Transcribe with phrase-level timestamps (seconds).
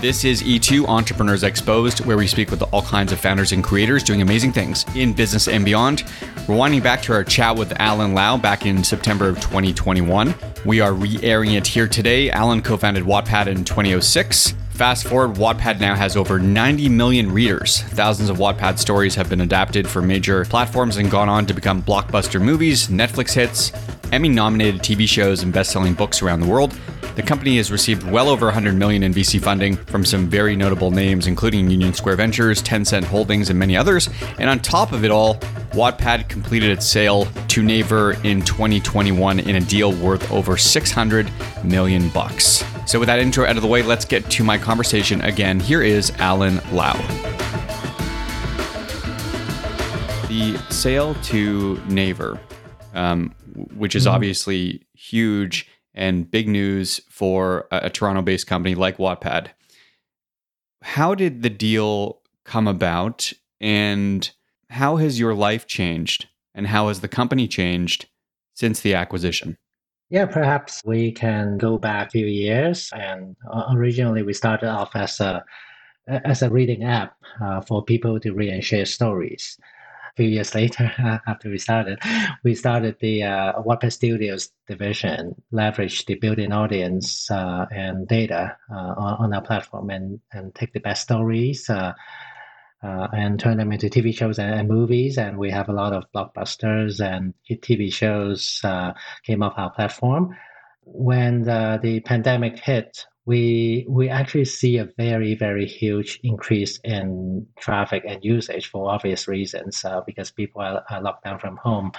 [0.00, 4.02] This is E2 Entrepreneurs Exposed, where we speak with all kinds of founders and creators
[4.02, 6.04] doing amazing things in business and beyond.
[6.48, 10.34] We're winding back to our chat with Allen Lau back in September of 2021.
[10.64, 12.30] We are re airing it here today.
[12.30, 14.54] Allen co founded Wattpad in 2006.
[14.80, 17.82] Fast forward, Wattpad now has over 90 million readers.
[17.82, 21.82] Thousands of Wattpad stories have been adapted for major platforms and gone on to become
[21.82, 23.72] blockbuster movies, Netflix hits,
[24.10, 26.74] Emmy nominated TV shows, and best selling books around the world.
[27.14, 30.90] The company has received well over 100 million in VC funding from some very notable
[30.90, 34.08] names, including Union Square Ventures, Tencent Holdings, and many others.
[34.38, 35.34] And on top of it all,
[35.72, 41.32] Wattpad completed its sale to Naver in 2021 in a deal worth over 600
[41.64, 42.62] million bucks.
[42.86, 45.58] So with that intro out of the way, let's get to my conversation again.
[45.58, 46.92] Here is Allen Lau.
[50.28, 52.38] The sale to Naver,
[52.94, 53.34] um,
[53.74, 59.48] which is obviously huge and big news for a, a Toronto based company like Wattpad.
[60.82, 64.30] How did the deal come about and
[64.68, 68.06] how has your life changed and how has the company changed
[68.54, 69.56] since the acquisition?
[70.10, 72.90] Yeah, perhaps we can go back a few years.
[72.92, 75.44] And uh, originally, we started off as a
[76.24, 79.56] as a reading app uh, for people to read and share stories
[80.12, 80.90] A few years later,
[81.26, 82.00] after we started,
[82.42, 88.94] we started the uh, Wattpad Studios division, leverage the built-in audience uh, and data uh,
[88.96, 91.70] on, on, our platform, and and take the best stories.
[92.82, 95.92] Uh, and turn them into TV shows and, and, movies, and we have a lot
[95.92, 100.34] of blockbusters and TV shows uh, came off our platform.
[100.84, 107.46] When the, the pandemic hit, we we actually see a very very huge increase in
[107.58, 111.92] traffic and usage for obvious reasons uh, because people are, are, locked down from home.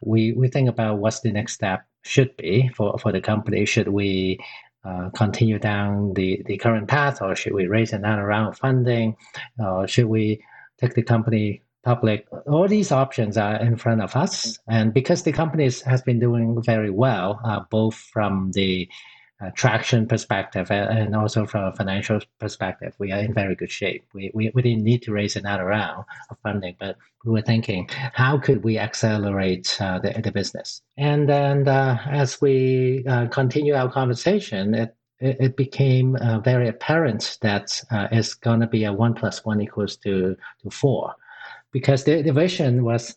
[0.00, 3.66] We we think about what's the next step should be for, for the company.
[3.66, 4.38] Should we
[4.86, 9.16] uh, continue down the, the current path, or should we raise another round of funding,
[9.58, 10.42] or should we
[10.78, 12.26] take the company public?
[12.46, 16.62] All these options are in front of us, and because the company has been doing
[16.62, 18.88] very well, uh, both from the
[19.54, 24.06] traction perspective and also from a financial perspective, we are in very good shape.
[24.14, 27.88] We, we, we didn't need to raise another round of funding, but we were thinking,
[27.90, 30.82] how could we accelerate uh, the, the business?
[30.96, 37.38] And then uh, as we uh, continue our conversation, it, it, became uh, very apparent
[37.42, 41.14] that uh, it's going to be a one plus one equals to, to four
[41.72, 43.16] because the, the vision was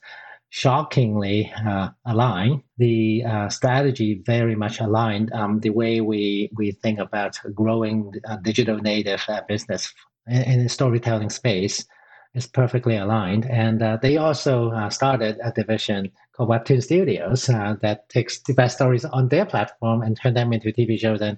[0.49, 2.63] shockingly uh, aligned.
[2.77, 5.31] The uh, strategy very much aligned.
[5.31, 9.93] Um, the way we, we think about growing a digital native uh, business
[10.27, 11.85] in, the storytelling space
[12.33, 13.45] is perfectly aligned.
[13.45, 18.53] And uh, they also uh, started a division called Webtoon Studios uh, that takes the
[18.53, 21.37] best stories on their platform and turn them into TV shows and,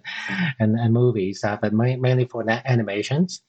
[0.60, 3.42] and, and movies, but mainly for animations.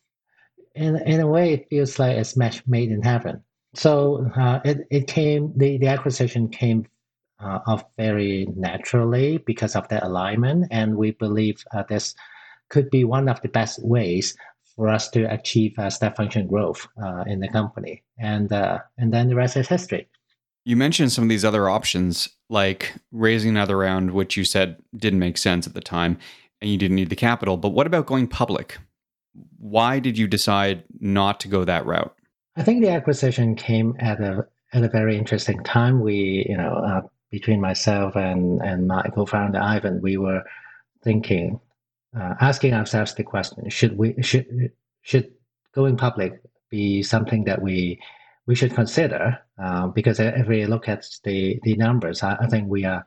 [0.75, 3.43] In, in a way, it feels like it's match made in heaven
[3.75, 6.87] so uh, it, it came the, the acquisition came
[7.41, 12.15] uh, off very naturally because of that alignment and we believe uh, this
[12.69, 14.37] could be one of the best ways
[14.77, 18.03] for us to achieve uh, step function growth uh, in the company.
[18.19, 20.09] And uh, and then the rest is history.
[20.65, 25.19] You mentioned some of these other options like raising another round which you said didn't
[25.19, 26.19] make sense at the time
[26.61, 27.57] and you didn't need the capital.
[27.57, 28.79] But what about going public?
[29.59, 32.15] Why did you decide not to go that route
[32.57, 36.01] I think the acquisition came at a at a very interesting time.
[36.01, 40.43] We, you know, uh, between myself and and my co-founder Ivan, we were
[41.03, 41.61] thinking,
[42.19, 44.71] uh, asking ourselves the question: Should we should
[45.03, 45.33] should
[45.75, 46.41] going public
[46.71, 47.99] be something that we
[48.47, 49.39] we should consider?
[49.59, 53.05] Uh, because if we look at the the numbers, I, I think we are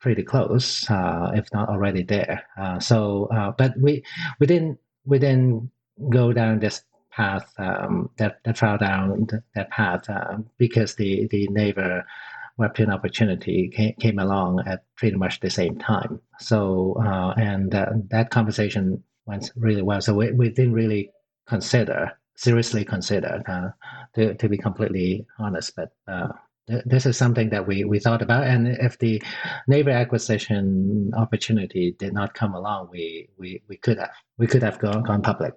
[0.00, 2.42] pretty close, uh, if not already there.
[2.56, 4.04] Uh, so, uh, but we
[4.38, 5.70] we didn't we didn't
[6.08, 11.48] go down this path um, that that fell down that path uh, because the the
[11.48, 12.04] Naver
[12.58, 16.20] webtoon opportunity came, came along at pretty much the same time.
[16.38, 20.00] So uh, and uh, that conversation went really well.
[20.00, 21.10] So we, we didn't really
[21.46, 23.68] consider seriously considered, uh,
[24.14, 25.76] to, to be completely honest.
[25.76, 26.28] But uh,
[26.86, 28.46] this is something that we, we thought about.
[28.46, 29.22] And if the
[29.68, 34.78] Naver acquisition opportunity did not come along, we, we, we could have we could have
[34.78, 35.52] gone, gone public.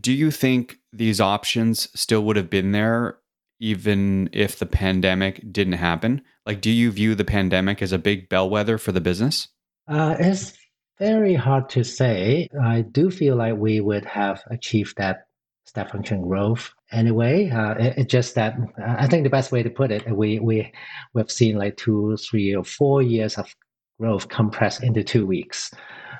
[0.00, 3.18] Do you think these options still would have been there
[3.60, 6.22] even if the pandemic didn't happen?
[6.46, 9.48] Like, do you view the pandemic as a big bellwether for the business?
[9.88, 10.52] Uh, it's
[10.98, 12.48] very hard to say.
[12.62, 15.26] I do feel like we would have achieved that
[15.66, 17.50] step function growth anyway.
[17.50, 20.38] Uh, it, it's just that uh, I think the best way to put it, we
[20.38, 20.72] we
[21.14, 23.54] we've seen like two, three, or four years of
[24.00, 25.70] growth compressed into two weeks.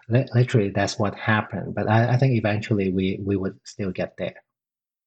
[0.09, 1.75] Literally, that's what happened.
[1.75, 4.35] But I, I think eventually we we would still get there.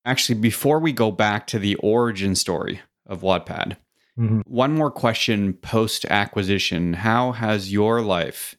[0.06, 3.78] Actually, before we go back to the origin story of Wattpad,
[4.18, 4.42] mm-hmm.
[4.46, 6.94] one more question post acquisition.
[6.94, 8.56] How has your life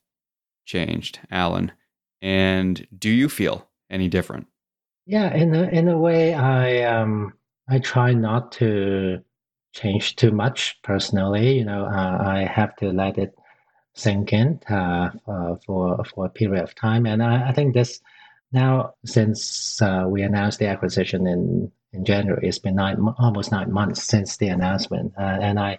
[0.64, 1.72] changed, Allen?
[2.20, 4.46] And do you feel any different?
[5.06, 7.34] Yeah, in a, in a way, I um
[7.68, 9.18] I try not to
[9.74, 11.56] change too much personally.
[11.58, 13.34] You know, uh, I have to let it
[13.94, 18.00] sink in uh, uh, for for a period of time, and I, I think this
[18.52, 23.72] now, since uh, we announced the acquisition in, in January, it's been nine, almost nine
[23.72, 25.14] months since the announcement.
[25.16, 25.78] And I,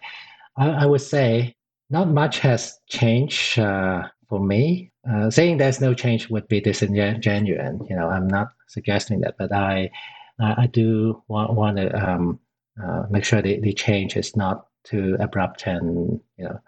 [0.57, 1.55] I, I, would say
[1.91, 4.91] not much has changed for me.
[5.07, 7.77] Uh, saying there's no change would be disingenuous.
[7.89, 9.91] You know, I'm not suggesting that, but I,
[10.39, 12.39] I do want, want to um,
[12.83, 16.59] uh, make sure the, the change is not too abrupt and, you know,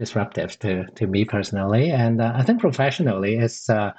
[0.00, 1.90] disruptive to, to me personally.
[1.90, 3.92] And uh, I think professionally, it's uh,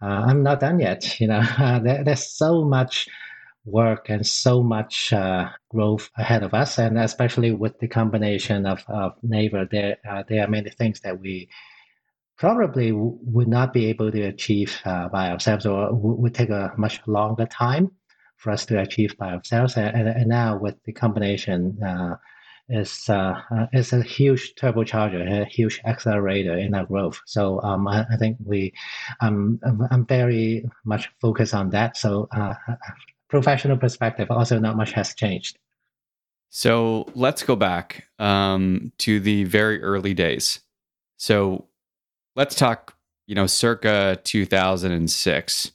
[0.00, 1.20] I'm not done yet.
[1.20, 1.42] You know,
[1.84, 3.08] there, there's so much
[3.64, 8.84] work and so much uh, growth ahead of us, and especially with the combination of,
[8.88, 11.48] of Naver, there uh, there are many things that we
[12.36, 16.50] probably w- would not be able to achieve uh, by ourselves, or w- would take
[16.50, 17.90] a much longer time
[18.36, 19.76] for us to achieve by ourselves.
[19.76, 22.16] And, and, and now with the combination uh,
[22.68, 23.40] is uh,
[23.72, 27.20] is a huge turbocharger, a huge accelerator in our growth.
[27.26, 28.72] So um, I, I, think we,
[29.20, 31.96] um, I'm very much focused on that.
[31.96, 32.54] So uh,
[33.28, 35.58] professional perspective, also not much has changed.
[36.50, 40.60] So let's go back um, to the very early days.
[41.16, 41.66] So
[42.36, 42.96] let's talk,
[43.26, 45.72] you know, circa 2006.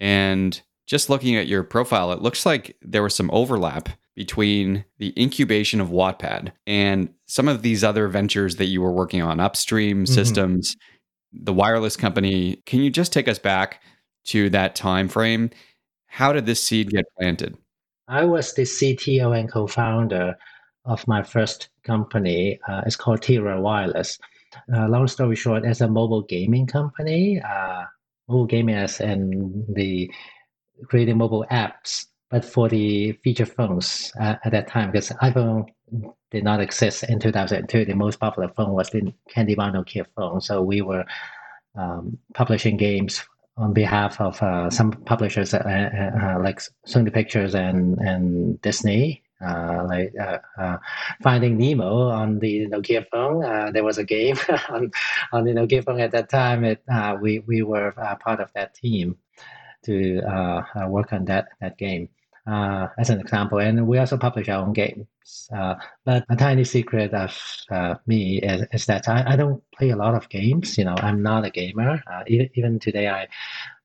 [0.00, 5.12] And just looking at your profile, it looks like there was some overlap between the
[5.20, 10.04] incubation of Wattpad and some of these other ventures that you were working on, upstream
[10.04, 10.12] mm-hmm.
[10.12, 10.76] systems,
[11.32, 12.62] the wireless company.
[12.66, 13.82] Can you just take us back
[14.26, 15.50] to that time frame?
[16.06, 17.56] How did this seed get planted?
[18.06, 20.36] I was the CTO and co-founder
[20.84, 22.60] of my first company.
[22.68, 24.18] Uh, it's called Tira Wireless.
[24.72, 27.82] Uh, long story short, as a mobile gaming company, uh,
[28.28, 30.08] mobile gaming as in the
[30.88, 35.66] creating mobile apps but for the feature phones uh, at that time, because iPhone
[36.30, 40.40] did not exist in 2002, the most popular phone was the Candy Bar Nokia phone.
[40.40, 41.04] So we were
[41.76, 43.24] um, publishing games
[43.56, 49.22] on behalf of uh, some publishers uh, uh, uh like Sony Pictures and and Disney.
[49.44, 50.14] Uh, like
[51.22, 54.38] Finding Nemo on the Nokia phone, there was a game
[54.70, 54.90] on,
[55.32, 56.64] on the Nokia phone at that time.
[56.64, 56.82] It,
[57.20, 59.18] we we were part of that team
[59.84, 60.22] to
[60.88, 62.08] work on that that game
[62.46, 63.58] uh, as an example.
[63.58, 65.06] And we also publish our own games.
[65.54, 67.36] Uh, but a tiny secret of
[67.70, 70.76] uh, me is, is that I, I, don't play a lot of games.
[70.76, 72.02] You know, I'm not a gamer.
[72.06, 73.26] Uh, even, even today, I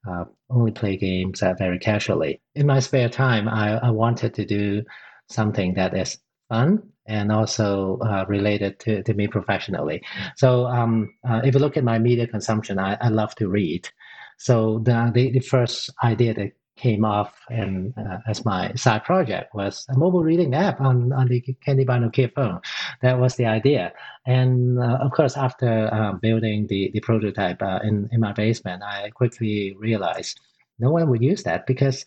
[0.09, 2.41] uh, only play games uh, very casually.
[2.55, 4.83] In my spare time, I, I wanted to do
[5.29, 6.17] something that is
[6.49, 10.03] fun and also related to, to me professionally.
[10.35, 11.11] So um,
[11.43, 13.89] if you look at my media consumption, I, I love to read.
[14.37, 19.53] So the, the, the first idea that came off and uh, as my side project
[19.53, 22.59] was a mobile reading app on, on the Candy Bar Nokia phone.
[23.01, 23.93] That was the idea.
[24.25, 28.81] And uh, of course, after uh, building the, the prototype uh, in, in my basement,
[28.83, 30.39] I quickly realized
[30.79, 32.05] no one would use that because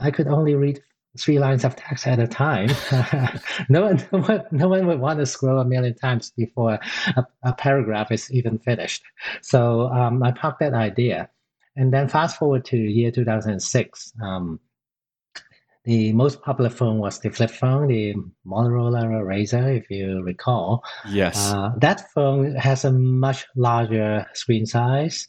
[0.00, 0.82] I could only read
[1.18, 2.68] three lines of text at a time.
[3.68, 6.78] no, one, no, one, no one would want to scroll a million times before
[7.16, 9.02] a, a paragraph is even finished.
[9.42, 11.28] So um, I parked that idea.
[11.76, 14.12] And then fast forward to year 2006.
[14.22, 14.60] Um,
[15.84, 18.14] the most popular phone was the flip phone, the
[18.46, 20.84] Motorola Razr, if you recall.
[21.08, 21.52] Yes.
[21.52, 25.26] Uh, that phone has a much larger screen size.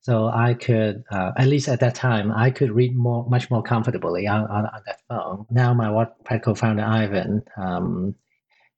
[0.00, 3.62] So I could, uh, at least at that time, I could read more, much more
[3.62, 5.46] comfortably on, on, on that phone.
[5.50, 8.14] Now my Wattpad co-founder Ivan, um,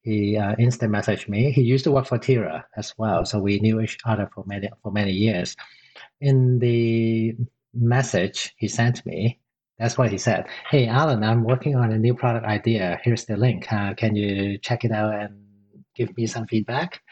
[0.02, 1.50] he uh, instant messaged me.
[1.50, 4.70] He used to work for Tira as well, so we knew each other for many
[4.84, 5.56] for many years
[6.20, 7.36] in the
[7.74, 9.40] message he sent me,
[9.78, 10.46] That's what he said.
[10.70, 12.98] Hey, Allen, I'm working on a new product idea.
[13.02, 13.70] Here's the link.
[13.70, 15.36] Uh, can you check it out and
[15.94, 17.02] give me some feedback?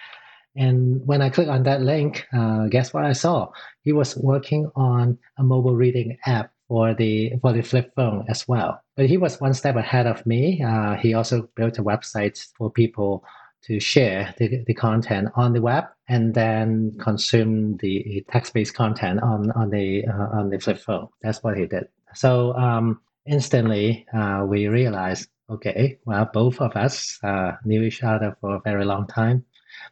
[0.56, 3.50] And when I click on that link, uh, guess what I saw?
[3.82, 8.46] He was working on a mobile reading app for the for the flip phone as
[8.48, 8.80] well.
[8.96, 10.62] But he was one step ahead of me.
[10.62, 13.24] Uh, he also built a website for people
[13.66, 19.50] to share the, the content on the web and then consume the text-based content on
[19.52, 21.09] on the uh, on the flip phone.
[21.23, 21.85] That's what he did.
[22.14, 28.37] So um, instantly uh, we realized, okay, well, both of us uh, knew each other
[28.40, 29.44] for a very long time.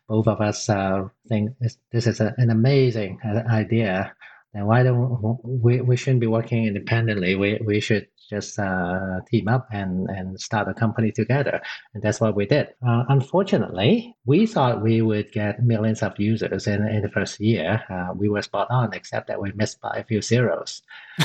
[0.09, 1.51] Both of us uh, think
[1.91, 4.15] this is a, an amazing uh, idea.
[4.55, 7.35] And why don't we, we shouldn't be working independently?
[7.37, 11.61] We, we should just uh, team up and, and start a company together.
[11.95, 12.69] And that's what we did.
[12.87, 17.83] Uh, unfortunately, we thought we would get millions of users in, in the first year.
[17.91, 20.83] Uh, we were spot on, except that we missed by a few zeros.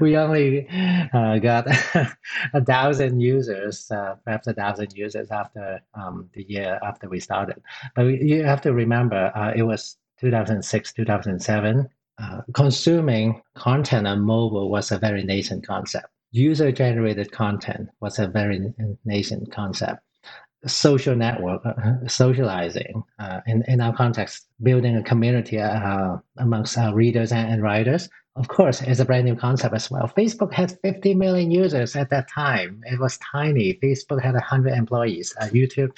[0.00, 0.66] we only
[1.12, 1.66] uh, got
[2.54, 7.60] a thousand users, uh, perhaps a thousand users after um, the year after we started.
[7.94, 11.88] But we, you have to remember, uh, it was 2006, 2007.
[12.20, 16.06] Uh, consuming content on mobile was a very nascent concept.
[16.32, 18.72] User generated content was a very
[19.04, 20.02] nascent concept.
[20.66, 26.94] Social network, uh, socializing, uh, in, in our context, building a community uh, amongst our
[26.94, 30.06] readers and, and writers, of course, is a brand new concept as well.
[30.06, 32.82] Facebook had 50 million users at that time.
[32.86, 33.74] It was tiny.
[33.82, 35.34] Facebook had 100 employees.
[35.40, 35.90] Uh, YouTube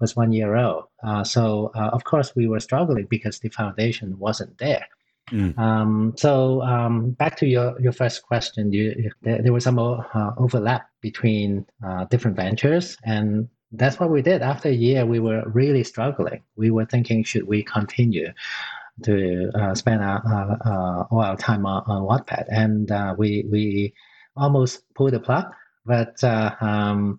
[0.00, 0.84] was one year old.
[1.02, 4.86] Uh, so, uh, of course, we were struggling because the foundation wasn't there.
[5.30, 5.58] Mm.
[5.58, 10.30] Um, so um, back to your, your first question, you, there, there was some uh,
[10.38, 14.42] overlap between uh, different ventures, and that's what we did.
[14.42, 16.42] After a year, we were really struggling.
[16.54, 18.32] We were thinking, should we continue
[19.02, 22.46] to uh, spend our, uh, all our time on, on Wattpad?
[22.48, 23.94] And uh, we we
[24.36, 25.46] almost pulled the plug,
[25.84, 27.18] but uh, um,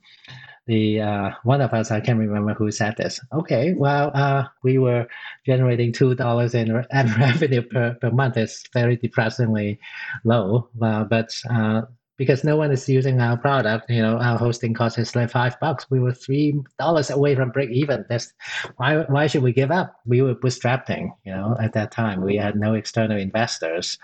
[0.68, 3.20] the uh, one of us I can't remember who said this.
[3.34, 5.08] Okay, well, uh, we were
[5.46, 8.38] generating two dollars in revenue per, per month.
[8.38, 9.80] It's very depressingly
[10.24, 11.84] low, uh, but uh,
[12.18, 15.60] because no one is using our product, you know, our hosting cost is like five
[15.60, 15.90] bucks.
[15.90, 18.06] We were three dollars away from break even.
[18.10, 18.34] That's
[18.76, 19.96] why why should we give up?
[20.06, 22.22] We were bootstrapping, you know, at that time.
[22.22, 23.98] We had no external investors,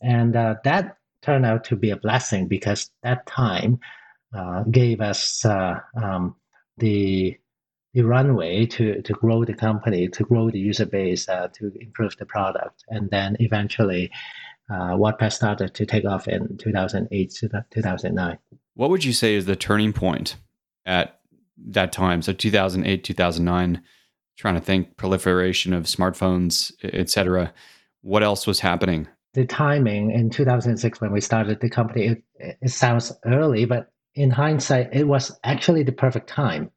[0.00, 3.80] and uh, that turned out to be a blessing because that time
[4.70, 6.36] gave us uh, um,
[6.78, 7.36] the
[7.92, 12.16] the runway to to grow the company, to grow the user base, uh, to improve
[12.18, 14.10] the product, and then eventually,
[14.70, 18.38] uh, Wattpad started to take off in 2008 to 2009.
[18.74, 20.36] What would you say is the turning point
[20.84, 21.20] at
[21.68, 22.22] that time?
[22.22, 23.82] So 2008, 2009.
[24.36, 27.54] Trying to think proliferation of smartphones, etc.
[28.02, 29.06] What else was happening?
[29.34, 32.24] The timing in 2006 when we started the company, it,
[32.60, 36.70] it sounds early, but in hindsight, it was actually the perfect time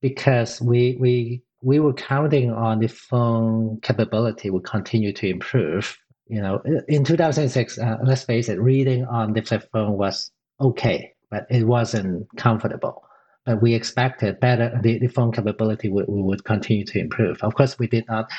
[0.00, 5.96] because we we we were counting on the phone capability would continue to improve.
[6.26, 11.12] You know, in 2006, uh, let's face it, reading on the flip phone was okay,
[11.30, 13.02] but it wasn't comfortable.
[13.46, 17.42] But we expected better the, the phone capability would, would continue to improve.
[17.42, 18.30] Of course, we did not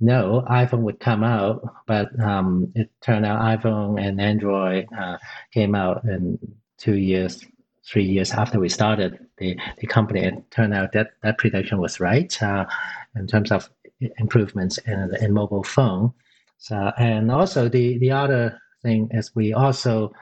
[0.00, 5.18] know iPhone would come out, but um, it turned out iPhone and Android uh,
[5.52, 6.38] came out in
[6.78, 7.44] two years
[7.86, 12.00] three years after we started the, the company, it turned out that that prediction was
[12.00, 12.66] right uh,
[13.14, 13.70] in terms of
[14.18, 16.12] improvements in, in mobile phone.
[16.58, 20.12] So, and also the, the other thing is we also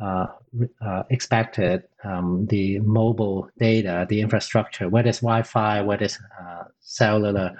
[0.00, 0.26] uh,
[0.84, 7.52] uh, expected um, the mobile data, the infrastructure, whether it's Wi-Fi, whether it's uh, cellular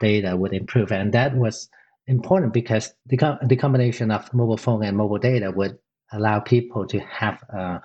[0.00, 0.92] data would improve.
[0.92, 1.68] And that was
[2.06, 5.78] important because the, the combination of mobile phone and mobile data would
[6.12, 7.78] allow people to have uh,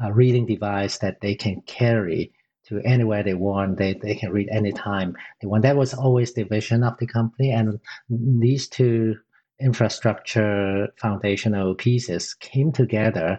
[0.00, 2.32] a reading device that they can carry
[2.66, 3.78] to anywhere they want.
[3.78, 5.62] They, they can read anytime they want.
[5.62, 7.50] That was always the vision of the company.
[7.50, 9.16] And these two
[9.60, 13.38] infrastructure foundational pieces came together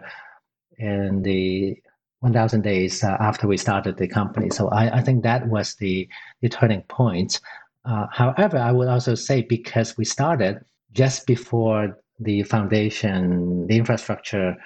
[0.78, 1.76] in the
[2.20, 4.48] 1000 days uh, after we started the company.
[4.50, 6.08] So I, I think that was the,
[6.40, 7.40] the turning point.
[7.84, 14.56] Uh, however, I would also say because we started just before the foundation, the infrastructure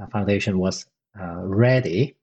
[0.00, 0.86] uh, foundation was
[1.18, 2.16] ready.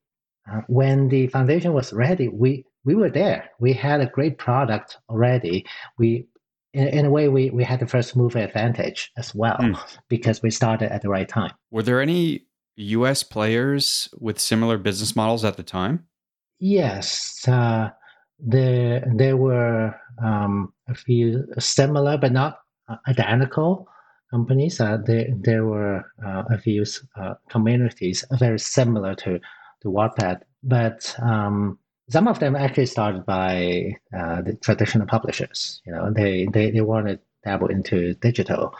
[0.50, 3.50] Uh, when the foundation was ready, we we were there.
[3.60, 5.66] We had a great product already.
[5.98, 6.26] We
[6.72, 9.78] in, in a way we, we had the first mover advantage as well mm.
[10.08, 11.52] because we started at the right time.
[11.70, 16.06] Were there any US players with similar business models at the time?
[16.58, 17.46] Yes.
[17.46, 17.90] Uh,
[18.38, 22.60] there there were um, a few similar but not
[23.06, 23.86] identical
[24.30, 26.84] companies, uh, there there were uh, a few
[27.16, 29.40] uh, communities very similar to
[29.82, 35.82] to Wattpad, but um, some of them actually started by uh, the traditional publishers.
[35.84, 38.74] You know, they they they wanted to dabble into digital.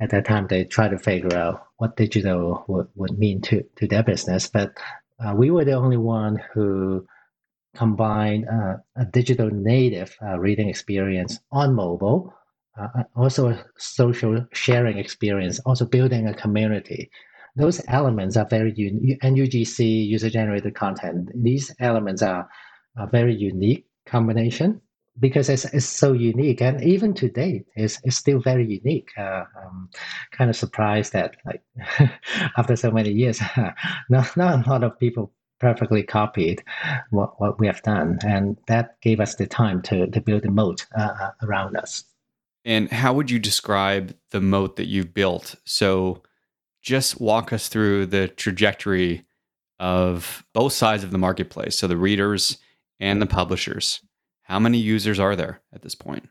[0.00, 3.86] At that time, they tried to figure out what digital would, would mean to, to
[3.86, 4.48] their business.
[4.48, 4.76] But
[5.24, 7.06] uh, we were the only one who
[7.76, 12.34] combined uh, a digital native reading experience on mobile
[12.78, 17.10] uh, uh, also a social sharing experience, also building a community.
[17.56, 19.18] Those elements are very unique.
[19.22, 22.48] And UGC, user generated content, these elements are
[22.96, 24.80] a very unique combination
[25.20, 26.60] because it's, it's so unique.
[26.60, 29.10] And even to date, it's, it's still very unique.
[29.16, 29.88] Uh, I'm
[30.32, 31.62] kind of surprised that, like,
[32.58, 33.40] after so many years,
[34.10, 36.62] not, not a lot of people perfectly copied
[37.10, 38.18] what, what we have done.
[38.26, 42.04] And that gave us the time to, to build a moat uh, uh around us.
[42.64, 45.56] And how would you describe the moat that you've built?
[45.64, 46.22] So,
[46.82, 49.24] just walk us through the trajectory
[49.80, 51.76] of both sides of the marketplace.
[51.76, 52.58] So, the readers
[53.00, 54.00] and the publishers.
[54.42, 56.28] How many users are there at this point?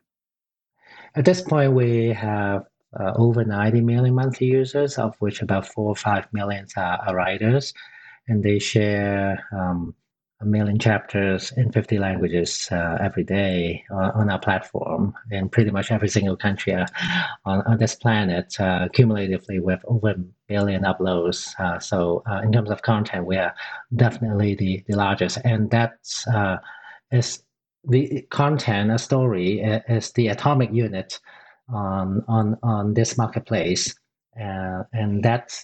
[1.15, 2.63] At this point, we have
[2.99, 7.15] uh, over 90 million monthly users, of which about four or five million are, are
[7.15, 7.73] writers,
[8.27, 9.95] and they share um,
[10.43, 15.71] a million chapters in 50 languages uh, every day on, on, our platform in pretty
[15.71, 16.85] much every single country uh,
[17.45, 20.15] on, on, this planet, uh, cumulatively with over a
[20.47, 21.57] billion uploads.
[21.59, 23.53] Uh, so, uh, in terms of content, we are
[23.95, 25.37] definitely the, the largest.
[25.43, 26.57] And that's uh,
[27.11, 27.43] is
[27.87, 31.19] the content, a story, is the atomic unit
[31.69, 33.93] on, on, on this marketplace.
[34.35, 35.57] and that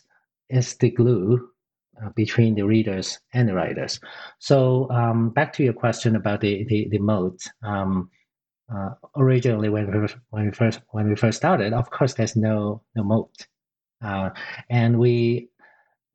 [0.50, 1.59] is the glue uh,
[2.16, 4.00] between the readers and the writers.
[4.40, 7.42] So um, back to your question about the the, the moat.
[7.64, 8.10] Um,
[8.74, 12.84] uh, originally, when we when we first when we first started, of course, there's no
[12.96, 13.48] no moat,
[14.04, 14.30] uh,
[14.70, 15.50] and we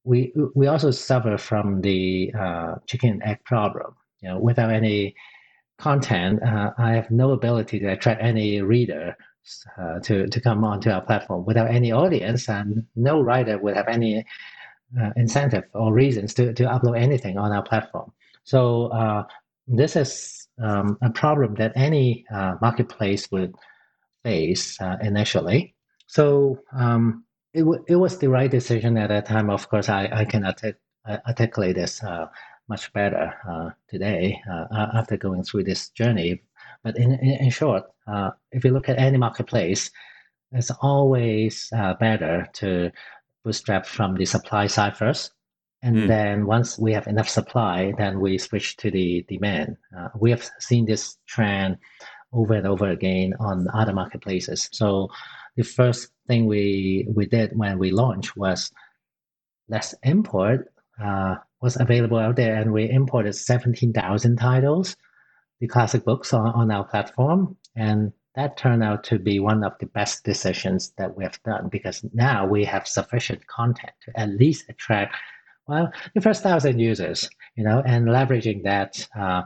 [0.04, 3.96] we we also suffer from the uh, chicken egg problem.
[4.20, 5.14] You know, without any
[5.78, 9.16] content, uh, I have no ability to attract any reader
[9.78, 11.44] uh, to to come onto our platform.
[11.44, 14.24] Without any audience, and no writer would have any
[15.00, 18.12] uh, incentive or reasons to, to upload anything on our platform.
[18.44, 19.24] So uh,
[19.66, 23.54] this is um, a problem that any uh, marketplace would
[24.22, 25.74] face uh, initially.
[26.06, 29.50] So um, it, w- it was the right decision at that time.
[29.50, 30.80] Of course, I, I can artic-
[31.26, 32.26] articulate this uh,
[32.68, 34.40] much better uh, today
[34.72, 36.42] after going through this journey.
[36.82, 37.84] But in, in, in short,
[38.52, 39.90] if you look at any marketplace,
[40.52, 41.68] it's always
[42.00, 42.90] better to
[43.44, 45.32] bootstrap from the supply side first.
[45.82, 46.08] And mm.
[46.08, 49.76] then once we have enough supply, then we switch to the demand.
[49.96, 51.76] Uh, we have seen this trend
[52.32, 54.68] over and over again on other marketplaces.
[54.72, 55.10] So
[55.56, 58.72] the first thing we we did when we launched was
[59.68, 64.96] let's import uh, what's available out there, and we imported seventeen thousand titles,
[65.60, 69.72] the classic books on, on our platform, and that turned out to be one of
[69.78, 74.30] the best decisions that we have done because now we have sufficient content to at
[74.30, 75.14] least attract
[75.66, 79.42] well the first thousand users you know and leveraging that uh,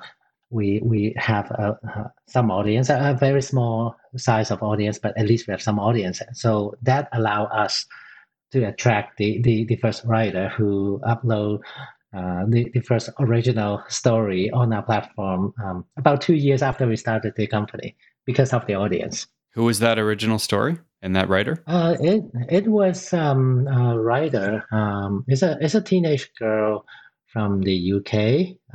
[0.51, 1.75] we we have uh,
[2.27, 6.23] some audience a, very small size of audience but at least we have some audience.
[6.33, 7.85] So that allow us
[8.53, 11.61] to attract the, the, the first writer who upload
[12.17, 16.97] uh, the, the first original story on our platform um, about two years after we
[16.97, 17.95] started the company
[18.29, 19.27] because of the audience.
[19.55, 21.65] Who was that original story and that writer?
[21.67, 24.65] Uh, it it was um, a writer.
[24.71, 26.85] Um, it's a it's a teenage girl
[27.33, 28.13] from the UK.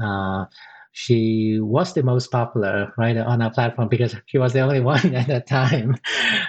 [0.04, 0.46] Uh,
[0.92, 5.14] she was the most popular writer on our platform because she was the only one
[5.14, 5.98] at that time.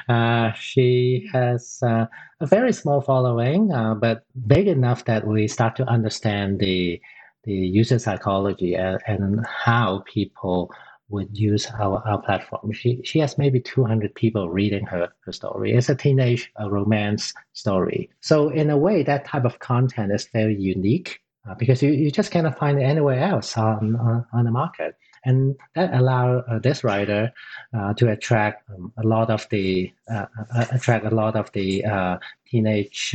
[0.09, 2.07] Uh, she has uh,
[2.41, 7.01] a very small following, uh, but big enough that we start to understand the
[7.45, 10.73] the user psychology and, and how people
[11.09, 12.73] would use our, our platform.
[12.73, 15.73] She, she has maybe 200 people reading her, her story.
[15.73, 18.11] It's a teenage a romance story.
[18.21, 22.11] So, in a way, that type of content is very unique uh, because you, you
[22.11, 24.97] just cannot find it anywhere else on, on, on the market.
[25.27, 27.33] And that allow uh, this writer
[27.73, 31.83] uh, to attract um, a lot of the uh, uh, attract a lot of the
[31.85, 33.15] uh, teenage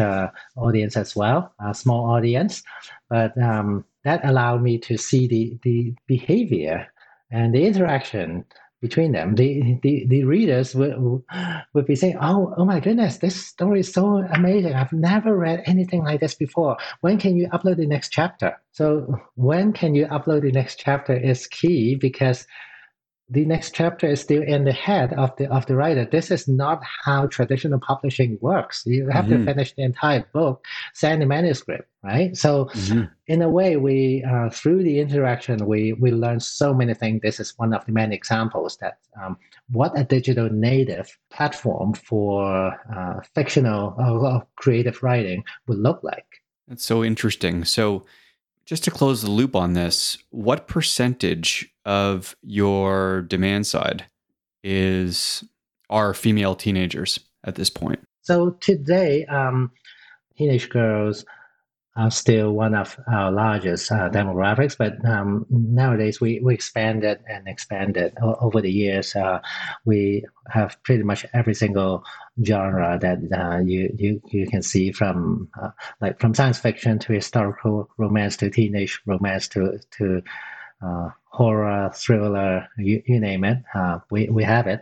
[0.58, 2.63] audience as well, a small audience.
[3.10, 6.88] But um, that allowed me to see the, the behavior
[7.32, 8.46] and the interaction
[8.82, 9.36] between them.
[9.36, 10.96] The the, the readers would,
[11.74, 14.74] would be saying, "Oh, oh my goodness, this story is so amazing!
[14.74, 16.78] I've never read anything like this before.
[17.02, 21.15] When can you upload the next chapter?" So when can you upload the next chapter
[21.15, 22.48] is key because
[23.30, 26.06] the next chapter is still in the head of the of the writer.
[26.06, 28.84] This is not how traditional publishing works.
[28.86, 29.46] You have mm-hmm.
[29.46, 32.36] to finish the entire book, send the manuscript, right?
[32.36, 33.04] So, mm-hmm.
[33.28, 37.22] in a way, we uh, through the interaction, we we learn so many things.
[37.22, 39.38] This is one of the many examples that um,
[39.70, 46.26] what a digital native platform for uh, fictional or creative writing would look like.
[46.68, 47.65] That's so interesting.
[47.65, 48.06] So
[48.70, 54.06] just to close the loop on this, what percentage of your demand side
[54.64, 55.44] is
[55.90, 58.00] are female teenagers at this point?
[58.22, 59.72] So today, um,
[60.38, 61.26] teenage girls
[61.95, 67.47] are still one of our largest uh, demographics, but um, nowadays we, we expanded and
[67.47, 69.15] expanded o- over the years.
[69.15, 69.39] Uh,
[69.86, 72.04] we have pretty much every single
[72.45, 77.13] genre that uh, you, you you can see from uh, like from science fiction to
[77.13, 80.21] historical romance to teenage romance to to
[80.82, 84.82] uh, horror thriller you, you name it uh, we, we have it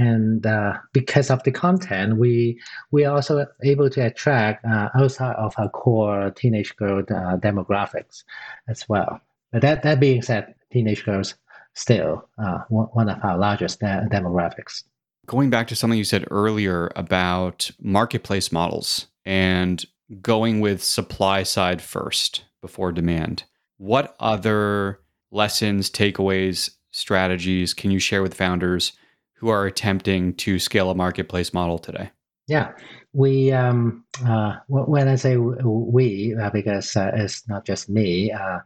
[0.00, 2.58] and uh, because of the content, we
[2.90, 8.24] we are also able to attract uh, outside of our core teenage girl uh, demographics
[8.66, 9.20] as well.
[9.52, 11.34] But that that being said, teenage girls
[11.74, 14.84] still uh, one of our largest de- demographics.
[15.26, 19.84] Going back to something you said earlier about marketplace models and
[20.22, 23.44] going with supply side first before demand,
[23.76, 28.92] what other lessons, takeaways, strategies can you share with founders?
[29.40, 32.10] Who are attempting to scale a marketplace model today?
[32.46, 32.72] Yeah,
[33.14, 38.58] we um, uh, when I say we, uh, because uh, it's not just me, uh,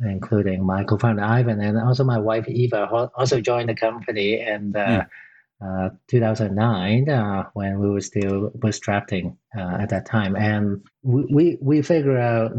[0.00, 5.06] including my co-founder Ivan and also my wife Eva, also joined the company in mm.
[6.08, 12.18] 2009 uh, when we were still bootstrapping at that time, and we we, we figured
[12.18, 12.52] out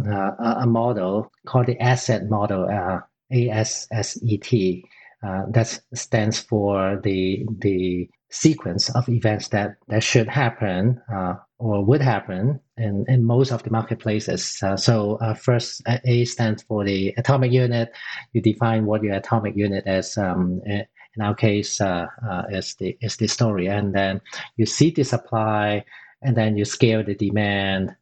[0.61, 2.67] a model called the asset model,
[3.31, 4.83] ASSET
[5.23, 11.83] uh, that stands for the the sequence of events that that should happen uh, or
[11.83, 14.61] would happen in, in most of the marketplaces.
[14.61, 17.91] Uh, so uh, first, A stands for the atomic unit.
[18.33, 20.17] You define what your atomic unit is.
[20.17, 24.21] Um, in our case, uh, uh, is the is the story, and then
[24.55, 25.83] you see the supply,
[26.21, 27.95] and then you scale the demand,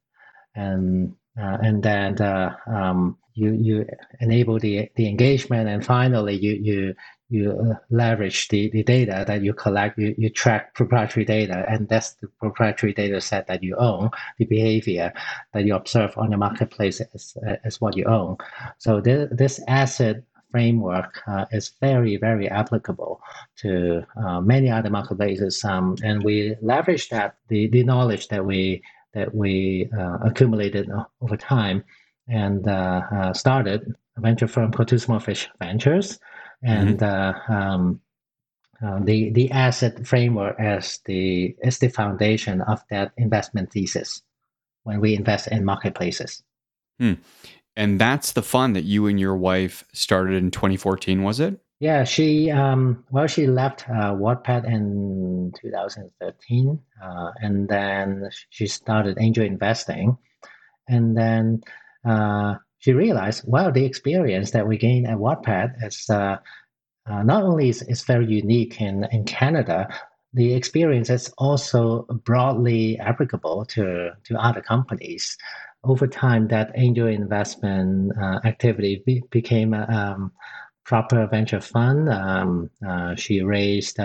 [0.54, 2.22] and and then
[2.68, 3.86] um, you you
[4.20, 6.96] enable the the engagement, and finally you you
[7.30, 9.98] you uh, leverage the, the data that you collect.
[9.98, 14.12] You, you track proprietary data, and that's the proprietary data set that you own.
[14.38, 15.12] The behavior
[15.54, 18.38] that you observe on the marketplace is, is what you own.
[18.78, 23.22] So this, this asset framework uh, is very, very applicable
[23.58, 25.66] to uh, many other marketplaces.
[25.66, 28.82] Um, and we leverage that the, the knowledge that we
[29.14, 30.90] that we uh, accumulated
[31.22, 31.86] over time
[32.28, 36.20] and uh, uh, started a venture firm called Two Small Fish Ventures,
[36.64, 37.54] and mm-hmm.
[37.54, 38.02] uh, um,
[39.04, 44.22] the the asset framework as the is the foundation of that investment thesis
[44.84, 46.44] when we invest in marketplaces.
[47.00, 47.14] Hmm.
[47.76, 51.60] And that's the fund that you and your wife started in 2014, was it?
[51.80, 59.18] Yeah, she um, well, she left uh, Wattpad in 2013, uh, and then she started
[59.20, 60.18] angel investing,
[60.88, 61.62] and then
[62.06, 66.38] uh, she realized, well, the experience that we gain at Wattpad is uh,
[67.08, 69.88] uh, not only is, is very unique in, in Canada,
[70.34, 75.38] the experience is also broadly applicable to, to other companies.
[75.84, 80.32] Over time, that angel investment uh, activity be, became a um,
[80.84, 82.10] proper venture fund.
[82.10, 84.00] Um, uh, she raised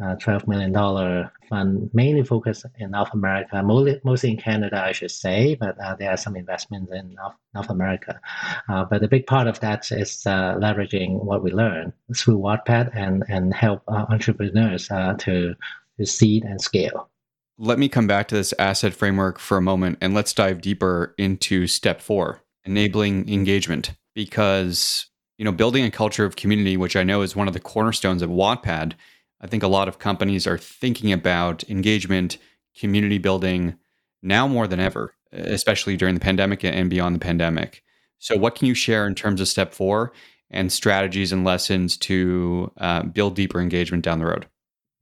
[0.00, 5.10] uh, uh, $12 million fund, mainly focused in North America, mostly in Canada, I should
[5.10, 8.20] say, but uh, there are some investments in North, North America.
[8.68, 12.90] Uh, but a big part of that is uh, leveraging what we learn through Wattpad
[12.94, 15.56] and, and help uh, entrepreneurs to,
[15.98, 17.08] to seed and scale.
[17.56, 21.14] Let me come back to this asset framework for a moment and let's dive deeper
[21.18, 23.92] into step four, enabling engagement.
[24.14, 25.06] Because,
[25.38, 28.22] you know, building a culture of community, which I know is one of the cornerstones
[28.22, 28.94] of Wattpad,
[29.40, 32.38] I think a lot of companies are thinking about engagement,
[32.78, 33.76] community building
[34.22, 37.82] now more than ever, especially during the pandemic and beyond the pandemic.
[38.18, 40.12] So, what can you share in terms of step four
[40.50, 44.46] and strategies and lessons to uh, build deeper engagement down the road?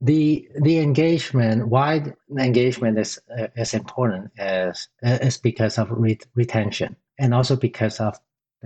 [0.01, 7.33] The the engagement, why engagement is uh, important is is because of re- retention and
[7.33, 8.15] also because of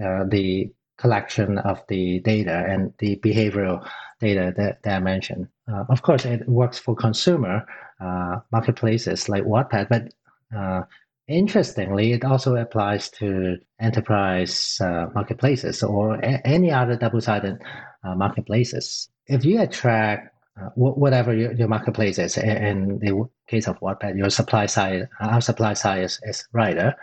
[0.01, 3.87] uh, the collection of the data and the behavioral
[4.19, 5.47] data that, that I mentioned.
[5.71, 7.65] Uh, of course, it works for consumer
[7.99, 10.13] uh, marketplaces like Wattpad, but
[10.57, 10.83] uh,
[11.27, 17.57] interestingly, it also applies to enterprise uh, marketplaces or a- any other double-sided
[18.03, 19.09] uh, marketplaces.
[19.27, 24.29] if you attract uh, whatever your, your marketplace is, in the case of Wattpad, your
[24.29, 26.95] supply side, our supply side is, is writer.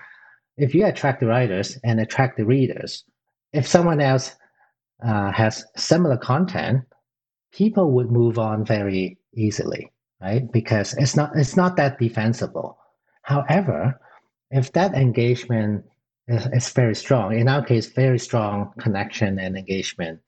[0.57, 3.05] If you attract the writers and attract the readers,
[3.53, 4.35] if someone else
[5.03, 6.83] has similar content,
[7.55, 9.91] people would move on very easily,
[10.21, 10.51] right?
[10.53, 12.79] Because it's not it's not that defensible.
[13.23, 14.01] However,
[14.51, 15.85] if that engagement
[16.29, 20.21] is, is very strong, in our case, very strong connection and engagement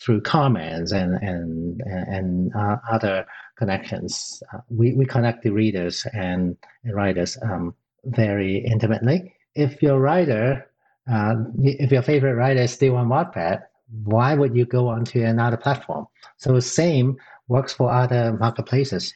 [0.00, 6.56] through comments and and and uh, other connections, uh, we we connect the readers and,
[6.84, 9.32] and writers um, very intimately.
[9.54, 10.66] If your writer,
[11.10, 13.62] uh, if your favorite writer is still on Wattpad,
[14.04, 16.06] why would you go onto another platform?
[16.38, 17.16] So the same
[17.48, 19.14] works for other marketplaces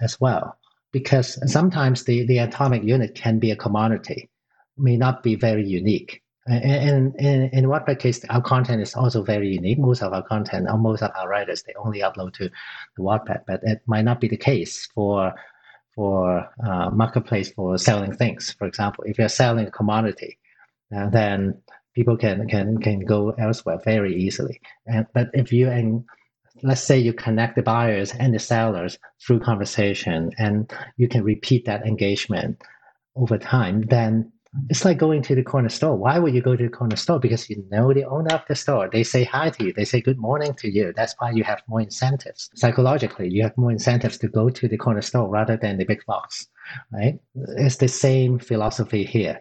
[0.00, 0.56] as well,
[0.92, 4.30] because sometimes the, the atomic unit can be a commodity,
[4.78, 6.22] may not be very unique.
[6.46, 9.78] And in, in Wattpad case, our content is also very unique.
[9.78, 12.50] Most of our content, or most of our writers, they only upload to
[12.96, 15.34] the Wattpad, but it might not be the case for
[15.94, 18.50] for uh, marketplace for selling things.
[18.58, 20.38] For example, if you're selling a commodity,
[20.96, 21.60] uh, then
[21.94, 24.60] people can can can go elsewhere very easily.
[24.86, 26.04] And but if you and
[26.62, 31.64] let's say you connect the buyers and the sellers through conversation, and you can repeat
[31.66, 32.62] that engagement
[33.16, 34.32] over time, then
[34.68, 35.96] it's like going to the corner store.
[35.96, 37.18] Why would you go to the corner store?
[37.18, 38.88] Because you know the owner of the store.
[38.90, 39.72] They say hi to you.
[39.72, 40.92] They say good morning to you.
[40.94, 42.50] That's why you have more incentives.
[42.54, 46.04] Psychologically, you have more incentives to go to the corner store rather than the big
[46.06, 46.48] box,
[46.92, 47.18] right?
[47.56, 49.40] It's the same philosophy here.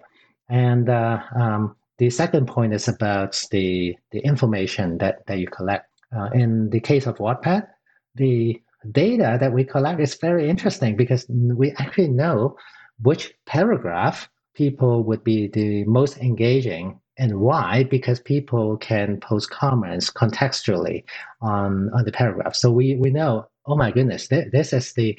[0.49, 5.87] And uh, um, the second point is about the, the information that, that you collect.
[6.11, 7.67] Uh, in the case of Wattpad,
[8.15, 8.59] the
[8.91, 12.57] data that we collect is very interesting because we actually know
[13.03, 20.09] which paragraph people would be the most engaging and why because people can post comments
[20.09, 21.03] contextually
[21.39, 25.15] on, on the paragraph so we, we know oh my goodness th- this is the,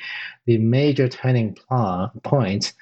[0.47, 1.57] the major turning
[2.25, 2.73] point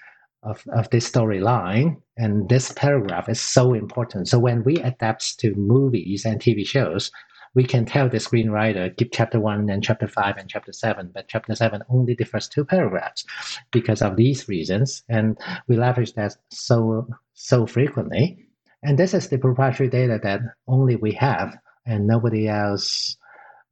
[0.42, 2.00] of, of this storyline.
[2.20, 4.28] And this paragraph is so important.
[4.28, 7.10] So when we adapt to movies and TV shows,
[7.54, 11.28] we can tell the screenwriter keep chapter one and chapter five and chapter seven, but
[11.28, 13.24] chapter seven only the first two paragraphs
[13.72, 15.02] because of these reasons.
[15.08, 18.46] And we leverage that so so frequently.
[18.82, 21.56] And this is the proprietary data that only we have
[21.86, 23.16] and nobody else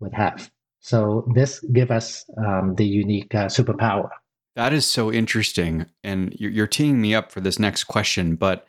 [0.00, 0.50] would have.
[0.80, 4.08] So this gives us um, the unique uh, superpower.
[4.56, 5.86] That is so interesting.
[6.02, 8.66] And you're, you're teeing me up for this next question, but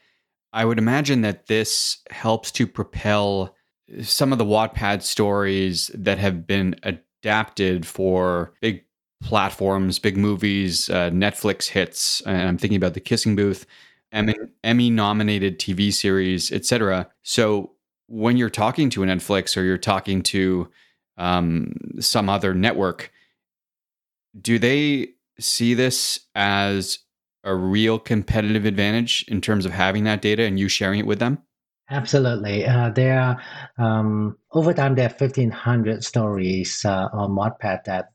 [0.54, 3.56] I would imagine that this helps to propel
[4.02, 8.84] some of the Wattpad stories that have been adapted for big
[9.22, 12.22] platforms, big movies, uh, Netflix hits.
[12.22, 13.66] And I'm thinking about The Kissing Booth,
[14.12, 17.10] Emmy nominated TV series, etc.
[17.24, 17.72] So
[18.08, 20.70] when you're talking to a Netflix or you're talking to
[21.18, 23.12] um, some other network,
[24.40, 27.00] do they see this as
[27.44, 31.20] a real competitive advantage in terms of having that data and you sharing it with
[31.20, 31.40] them?
[31.92, 32.66] Absolutely.
[32.66, 33.42] Uh, there are,
[33.78, 38.10] um, over time, there are 1,500 stories uh, on Wattpad that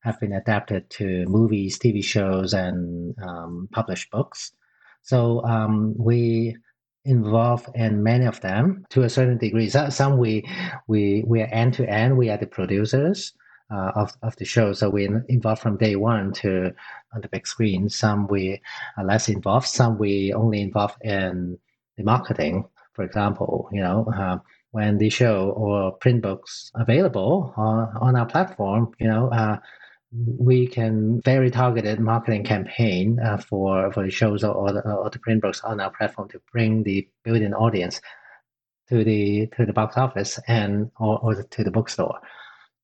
[0.00, 4.52] have been adapted to movies, TV shows, and um, published books.
[5.02, 6.56] So um, we
[7.04, 9.68] involved in many of them to a certain degree.
[9.68, 10.48] Some we
[10.86, 12.16] we we are end to end.
[12.16, 13.32] We are the producers
[13.70, 14.72] uh, of, of the show.
[14.72, 16.74] So we're involved from day one to
[17.14, 17.88] on the big screen.
[17.88, 18.60] Some we
[18.96, 19.66] are less involved.
[19.66, 21.58] Some we only involved in
[21.96, 22.66] the marketing.
[22.94, 24.38] For example, you know, uh,
[24.70, 29.58] when the show or print books available on, on our platform, you know, uh,
[30.12, 35.10] we can very targeted marketing campaign uh, for for the shows or, or the, or
[35.10, 38.00] the print books on our platform to bring the built-in audience
[38.88, 42.18] to the to the box office and or, or to the bookstore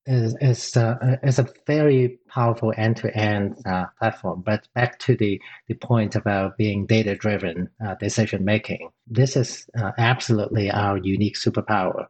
[0.06, 3.56] is is uh, is a very powerful end to end
[3.98, 4.42] platform.
[4.44, 9.66] But back to the the point about being data driven uh, decision making, this is
[9.78, 12.06] uh, absolutely our unique superpower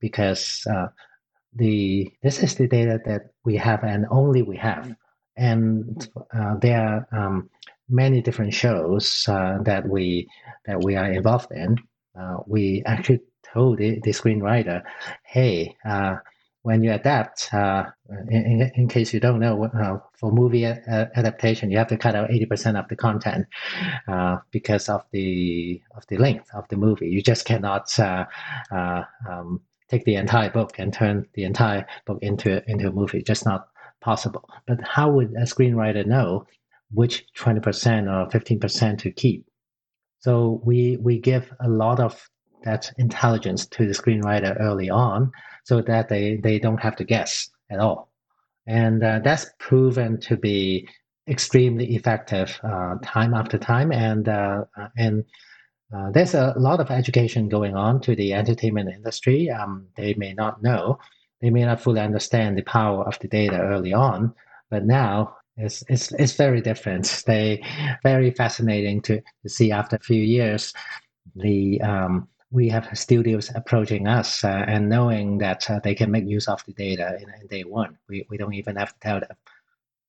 [0.00, 0.88] because uh,
[1.54, 4.94] the this is the data that we have and only we have,
[5.36, 7.48] and uh, there are um,
[7.88, 10.28] many different shows uh, that we
[10.66, 11.76] that we are involved in.
[12.46, 13.20] we actually
[13.52, 14.82] told the, the screenwriter,
[15.24, 15.76] "Hey."
[16.66, 17.84] When you adapt, uh,
[18.28, 22.16] in, in, case you don't know, uh, for movie a- adaptation, you have to cut
[22.16, 23.46] out 80% of the content
[24.08, 27.08] uh, because of the of the length of the movie.
[27.08, 28.24] You just cannot uh,
[28.72, 33.22] uh, um, take the entire book and turn the entire book into into a movie.
[33.22, 33.68] Just not
[34.00, 34.50] possible.
[34.66, 36.46] But how would a screenwriter know
[36.92, 39.46] which 20% or 15% to keep?
[40.18, 42.28] So we we give a lot of
[42.64, 45.30] that intelligence to the screenwriter early on
[45.64, 48.10] so that they, they don't have to guess at all.
[48.66, 50.88] And uh, that's proven to be
[51.28, 53.92] extremely effective uh, time after time.
[53.92, 55.24] And, uh, uh, and
[55.94, 59.50] uh, there's a lot of education going on to the entertainment industry.
[59.50, 60.98] Um, they may not know,
[61.40, 64.34] they may not fully understand the power of the data early on,
[64.70, 67.22] but now it's, it's, it's very different.
[67.26, 67.62] They
[68.02, 70.72] very fascinating to, to see after a few years
[71.34, 76.26] the um, we have studios approaching us uh, and knowing that uh, they can make
[76.26, 77.98] use of the data in, in, day one.
[78.08, 79.36] We, we don't even have to tell them.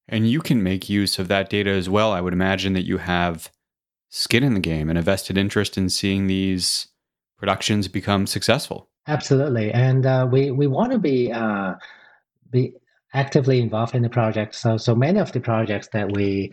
[0.08, 2.12] And you can make use of that data as well.
[2.12, 3.50] I would imagine that you have
[4.08, 6.88] skin in the game and a vested interest in seeing these
[7.38, 8.88] productions become successful.
[9.06, 11.74] Absolutely, and uh, we we want to be uh,
[12.50, 12.74] be
[13.14, 14.54] actively involved in the project.
[14.54, 16.52] So so many of the projects that we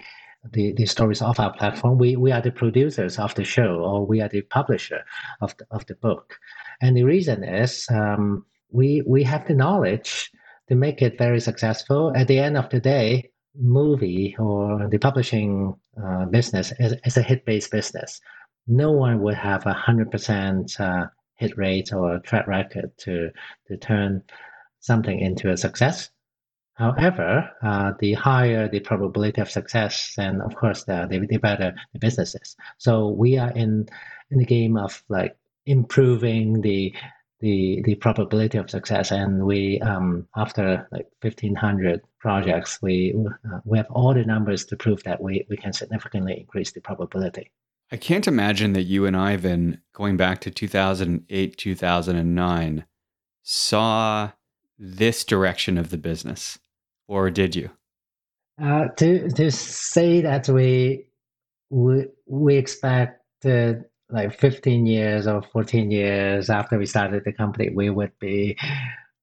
[0.52, 1.98] the, the stories of our platform.
[1.98, 5.04] We, we are the producers of the show or we are the publisher
[5.42, 6.38] of the, of the book.
[6.82, 10.32] And the reason is um, we, we have the knowledge
[10.70, 12.12] to make it very successful.
[12.16, 17.22] At the end of the day, movie or the publishing uh, business is, is a
[17.22, 18.20] hit-based business.
[18.68, 23.30] No one would have a 100% uh, hit rate or track record to,
[23.68, 24.24] to turn
[24.80, 26.10] something into a success.
[26.76, 31.74] However, uh, the higher the probability of success, and of course, the, the, the better
[31.94, 32.56] the businesses.
[32.78, 33.88] So we are in
[34.30, 36.94] in the game of like improving the
[37.40, 43.60] the the probability of success, and we um, after like fifteen hundred projects, we uh,
[43.64, 47.52] we have all the numbers to prove that we we can significantly increase the probability.
[47.92, 52.18] I can't imagine that you and Ivan, going back to two thousand eight, two thousand
[52.18, 52.86] and nine,
[53.44, 54.32] saw
[54.78, 56.60] this direction of the business
[57.08, 57.70] or did you?
[58.62, 61.06] Uh, to to say that we
[61.70, 67.90] we we expected like 15 years or 14 years after we started the company, we
[67.90, 68.58] would be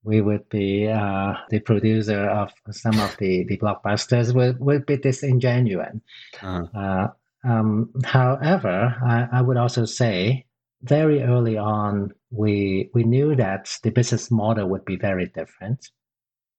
[0.04, 4.96] we would be uh, the producer of some of the, the blockbusters would, would be
[4.96, 5.96] disingenuous.
[6.42, 6.66] Uh-huh.
[6.76, 7.08] Uh,
[7.44, 10.46] um, however, I, I would also say
[10.82, 15.88] very early on, we we knew that the business model would be very different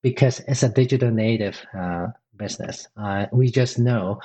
[0.04, 2.86] because it's a digital native uh, business.
[2.96, 4.20] Uh, we just know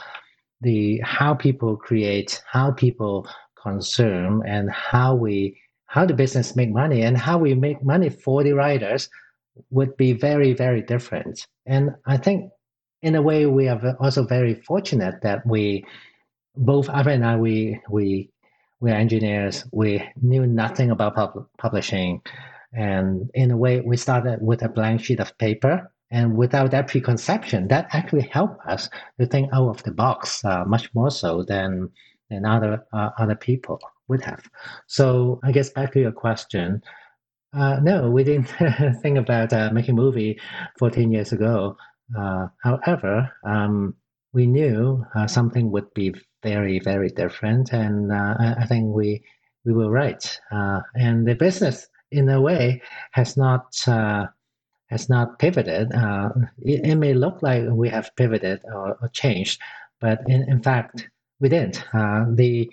[0.61, 3.25] the how people create, how people
[3.63, 8.43] consume, and how we how the business make money and how we make money for
[8.43, 9.09] the writers
[9.71, 11.47] would be very very different.
[11.65, 12.51] And I think
[13.01, 15.85] in a way we are also very fortunate that we
[16.57, 18.29] both Ivan and I we we
[18.81, 19.63] we're engineers.
[19.71, 22.21] We knew nothing about pub- publishing.
[22.73, 25.91] And in a way, we started with a blank sheet of paper.
[26.11, 30.65] And without that preconception, that actually helped us to think out of the box uh,
[30.65, 31.89] much more so than
[32.29, 34.43] than other uh, other people would have.
[34.87, 36.81] So I guess back to your question,
[37.53, 38.45] uh, no, we didn't
[39.01, 40.39] think about uh, making a movie
[40.77, 41.77] 14 years ago.
[42.17, 43.95] Uh, however, um,
[44.33, 49.21] we knew uh, something would be very, very different, and I, I, think we
[49.65, 50.39] we were right.
[50.95, 54.27] and the business in a way has not uh,
[54.87, 55.91] has not pivoted.
[55.93, 59.61] Uh, it, it, may look like we have pivoted or, or changed,
[59.99, 61.83] but in, in fact we didn't.
[61.93, 62.69] Uh, the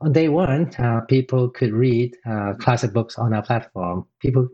[0.00, 4.06] on day one, uh, people could read uh, classic books on our platform.
[4.20, 4.48] People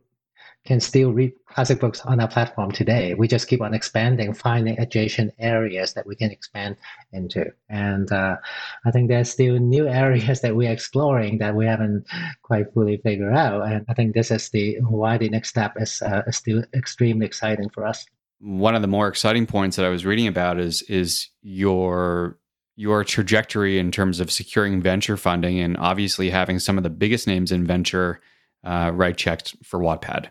[0.68, 3.14] can still read classic books on our platform today.
[3.14, 6.76] We just keep on expanding, finding adjacent areas that we can expand
[7.11, 7.46] into.
[7.70, 8.37] And uh,
[8.85, 12.04] I think there's still new areas that we're exploring that we haven't
[12.42, 13.62] quite fully figured out.
[13.62, 17.24] And I think this is the why the next step is, uh, is still extremely
[17.24, 18.04] exciting for us.
[18.40, 22.38] One of the more exciting points that I was reading about is is your
[22.76, 27.26] your trajectory in terms of securing venture funding and obviously having some of the biggest
[27.26, 28.20] names in venture
[28.64, 30.28] uh, write checks for Wattpad.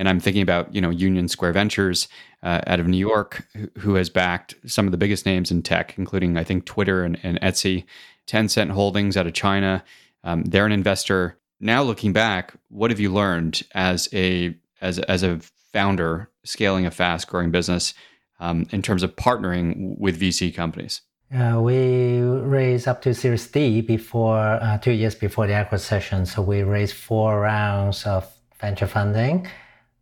[0.00, 2.08] And I'm thinking about you know Union Square Ventures
[2.42, 3.46] uh, out of New York,
[3.78, 7.20] who has backed some of the biggest names in tech, including I think Twitter and,
[7.22, 7.84] and Etsy.
[8.26, 9.82] Tencent Holdings out of China,
[10.22, 11.36] um, they're an investor.
[11.58, 15.40] Now looking back, what have you learned as a as as a
[15.72, 17.92] founder scaling a fast growing business
[18.38, 21.02] um, in terms of partnering with VC companies?
[21.34, 26.24] Uh, we raised up to Series D before uh, two years before the acquisition.
[26.24, 28.26] So we raised four rounds of
[28.60, 29.46] venture funding,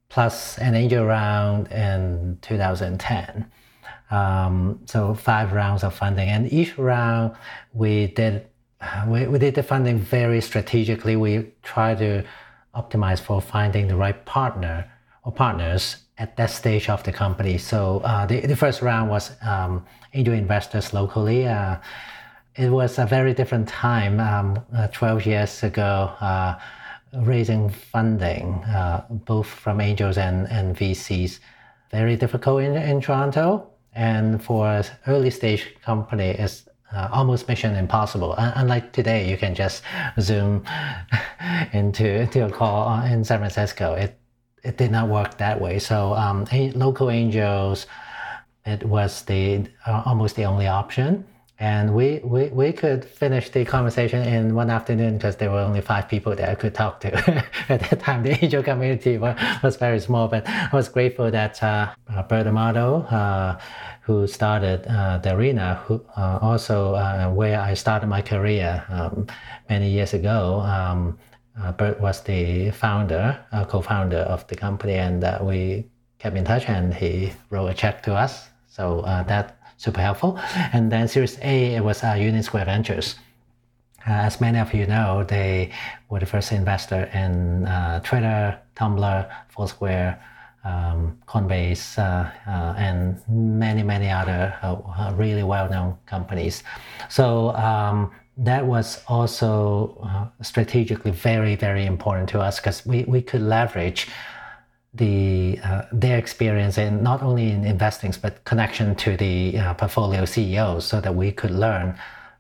[0.09, 3.51] plus an angel round in 2010.
[4.11, 7.37] Um, so five rounds of funding, and each round
[7.75, 8.47] we did
[9.07, 11.17] we, we did the funding very strategically.
[11.17, 12.25] We tried to
[12.75, 14.91] optimize for finding the right partner
[15.25, 17.59] or partners at that stage of the company.
[17.59, 19.85] So uh, the, the first round was um,
[20.15, 21.47] angel investors locally.
[21.47, 21.77] Uh,
[22.57, 26.59] it was a very different time, um, uh, 12 years ago, uh,
[27.15, 31.41] raising funding, uh, both from angels and, and VCs.
[31.91, 33.71] very difficult in, in Toronto.
[33.95, 38.35] And for early stage company, it's uh, almost mission impossible.
[38.37, 39.83] Unlike today, you can just
[40.21, 40.65] zoom
[41.73, 43.95] into, into a call in San Francisco.
[43.95, 44.19] It
[44.65, 45.79] it did not work that way.
[45.79, 47.87] So um, local angels,
[48.67, 51.25] it was the uh, almost the only option.
[51.61, 55.81] And we, we, we could finish the conversation in one afternoon because there were only
[55.81, 57.13] five people that I could talk to.
[57.69, 61.61] At that time, the angel community was, was very small, but I was grateful that
[61.61, 63.59] uh, uh Bert Amato, uh,
[64.03, 69.27] who started uh, the arena, who uh, also uh, where I started my career um,
[69.69, 70.61] many years ago.
[70.61, 71.19] Um,
[71.61, 73.37] uh, Bert was the founder,
[73.69, 75.87] co-founder of the company, and we
[76.21, 76.69] kept in touch.
[76.69, 80.39] And he wrote a check to us, so that super helpful.
[80.75, 83.15] And then Series A it was uh, Union Square Ventures.
[84.07, 85.71] Uh, as many of you know, they
[86.09, 90.23] were the first investor in uh, Twitter, Tumblr, Foursquare,
[90.65, 96.63] um, Coinbase, uh, uh, and many, many other uh, really well-known companies.
[97.09, 103.43] So um, that was also strategically very, very important to us because we, we could
[103.43, 104.09] leverage
[104.95, 110.25] the uh, their experience in not only in investing but connection to the uh, portfolio
[110.25, 111.99] CEOs, so that we could learn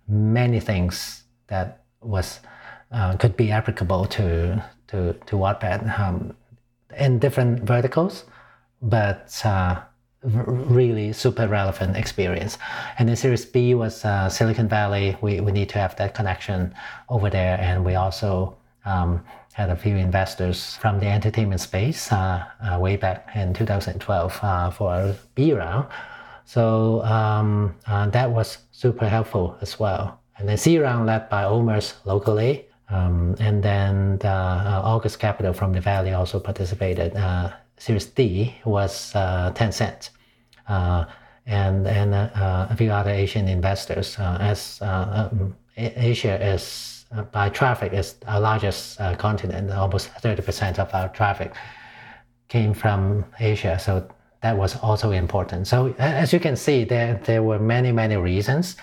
[0.08, 2.40] many things that was
[2.92, 6.34] uh, could be applicable to to to Wattpad um,
[6.98, 8.24] in different verticals,
[8.80, 9.80] but uh,
[10.22, 12.58] really super relevant experience.
[12.98, 15.16] And then Series B was uh, Silicon Valley.
[15.20, 16.74] We we need to have that connection
[17.08, 19.22] over there, and we also um,
[19.58, 24.70] had a few investors from the entertainment space uh, uh, way back in 2012 uh,
[24.70, 25.88] for B round.
[26.44, 30.20] So um, uh, that was super helpful as well.
[30.36, 32.66] And then C round led by OMERS locally.
[32.88, 37.16] Um, and then the, uh, August Capital from the Valley also participated.
[37.16, 40.10] Uh, Series D was Tencent.
[41.46, 46.97] and and a few other Asian investors, as um, Asia is uh,
[47.32, 49.70] by traffic is our largest uh, continent.
[49.70, 51.54] Almost 30% of our traffic
[52.48, 53.78] came from Asia.
[53.78, 54.08] So
[54.42, 55.66] that was also important.
[55.66, 58.76] So as you can see, there, there were many, many reasons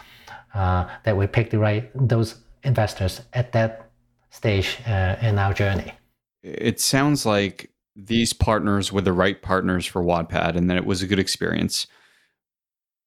[0.53, 3.89] uh, that we picked the right, those investors at that
[4.31, 5.93] stage uh, in our journey.
[6.43, 11.01] It sounds like these partners were the right partners for Wattpad, and that it was
[11.01, 11.87] a good experience.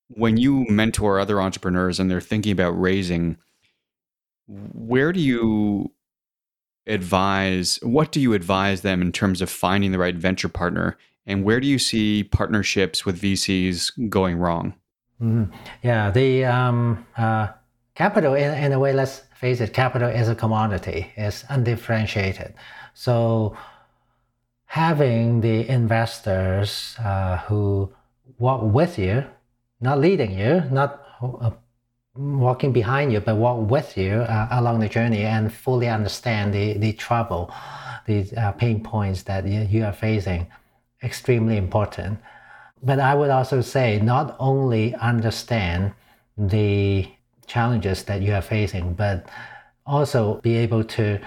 [0.09, 3.37] When you mentor other entrepreneurs and they're thinking about raising,
[4.49, 5.93] where do you
[6.87, 10.97] advise what do you advise them in terms of finding the right venture partner?
[11.27, 14.75] And where do you see partnerships with vcs going wrong?
[15.21, 15.53] Mm-hmm.
[15.83, 17.49] yeah the um, uh,
[17.97, 21.13] capital in, in a way let's face it capital is a commodity.
[21.17, 22.55] It's undifferentiated.
[22.95, 23.57] So
[24.67, 27.93] having the investors uh, who
[28.39, 29.25] walk with you
[29.81, 31.51] not leading you not uh,
[32.19, 36.75] walking behind you, but walk with you uh, along the journey and fully understand the,
[36.75, 37.53] the trouble,
[38.07, 40.47] the uh, pain points that you, are facing.
[41.03, 42.19] Extremely important.
[42.83, 45.93] But I would also say not only understand
[46.37, 47.09] the
[47.47, 49.29] challenges that you are facing, but
[49.87, 51.21] also be able to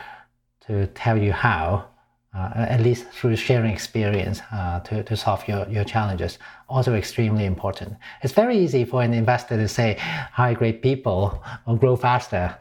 [0.68, 1.86] to tell you how
[2.34, 7.95] at least through sharing experience uh, to, to solve your, your challenges, also extremely important.
[8.23, 9.97] It's very easy for an investor to say,
[10.32, 12.55] high grade people will grow faster.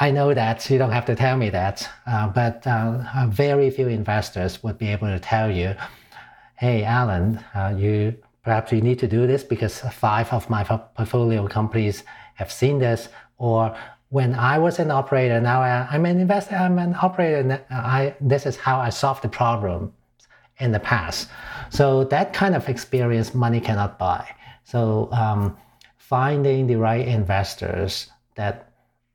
[0.00, 3.88] I know that, you don't have to tell me that, uh, but uh, very few
[3.88, 5.74] investors would be able to tell you,
[6.56, 11.46] hey, Allen, uh, you perhaps you need to do this because five of my portfolio
[11.48, 13.74] companies have seen this, or
[14.14, 18.46] when I was an operator, now I, am an investor, I'm an operator, I, this
[18.46, 19.92] is how I solved the problem
[20.60, 21.28] in the past.
[21.70, 24.24] So that kind of experience money cannot buy.
[24.62, 25.56] So um,
[25.96, 28.70] finding the right investors that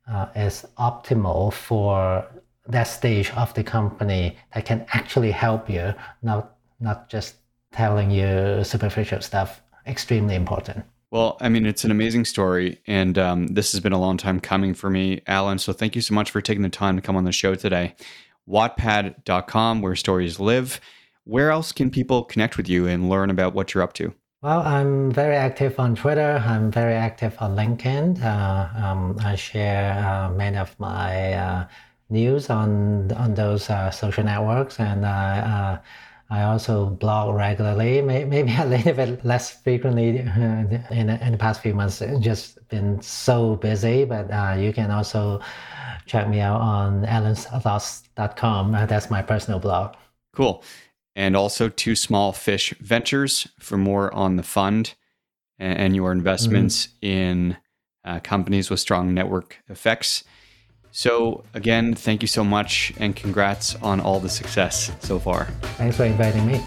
[0.05, 2.25] uh, is optimal for
[2.67, 5.93] that stage of the company that can actually help you,
[6.23, 7.35] not not just
[7.71, 10.83] telling you superficial stuff, extremely important.
[11.11, 14.39] Well, I mean, it's an amazing story, and um, this has been a long time
[14.39, 15.57] coming for me, Allen.
[15.57, 17.95] So thank you so much for taking the time to come on the show today.
[18.47, 20.79] Wattpad.com, where stories live.
[21.23, 24.13] Where else can people connect with you and learn about what you're up to?
[24.41, 26.41] Well, I'm very active on Twitter.
[26.45, 28.23] I'm very active on LinkedIn.
[28.23, 31.67] Uh, um, I share uh, many of my uh,
[32.09, 35.79] news on on those uh, social networks, and uh,
[36.31, 41.61] I also blog regularly, maybe a little bit less frequently uh, in, in the past
[41.61, 42.01] few months.
[42.01, 45.41] It's just been so busy, but uh, you can also
[46.05, 48.75] check me out on alansthoughts.com.
[48.75, 49.95] Uh, that's my personal blog.
[50.33, 50.63] Cool.
[51.15, 54.93] and also Two Small Fish Ventures for more on the fund
[55.57, 57.05] and your investments mm-hmm.
[57.05, 57.57] in
[58.05, 60.23] uh, companies with strong network effects.
[60.91, 65.45] So, again, thank you so much and congrats on all the success so far.
[65.77, 66.61] Thanks for inviting me.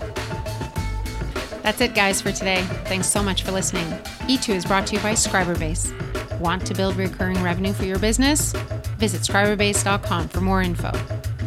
[1.63, 2.63] That's it, guys, for today.
[2.85, 3.87] Thanks so much for listening.
[4.27, 5.93] E2 is brought to you by Scriberbase.
[6.41, 8.53] Want to build recurring revenue for your business?
[8.99, 10.91] Visit scriberbase.com for more info.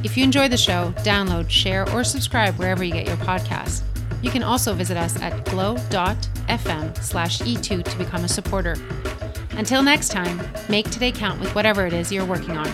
[0.04, 3.82] If you enjoy the show, download, share, or subscribe wherever you get your podcasts.
[4.22, 8.76] You can also visit us at glow.fm slash E2 to become a supporter.
[9.58, 12.68] Until next time, make today count with whatever it is you're working on.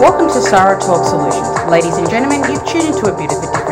[0.00, 1.68] Welcome to Sarah Talk Solutions.
[1.68, 3.63] Ladies and gentlemen, you've tuned into a a different